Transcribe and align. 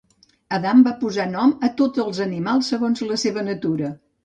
Adam 0.57 0.79
va 0.87 0.93
posar 1.01 1.25
nom 1.35 1.53
a 1.69 1.69
tots 1.83 2.03
els 2.05 2.23
animals 2.27 2.73
segons 2.75 3.07
la 3.13 3.21
seva 3.27 3.47
natura. 3.53 3.95